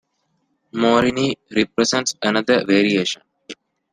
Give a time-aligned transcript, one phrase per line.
[0.73, 3.21] "Morini" represents another variation.